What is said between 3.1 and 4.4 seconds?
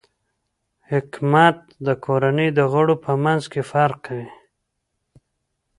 منځ کې فرق کوي.